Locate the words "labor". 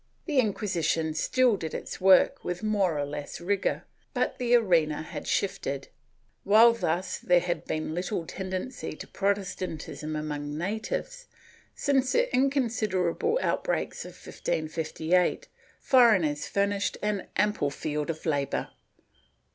18.25-18.69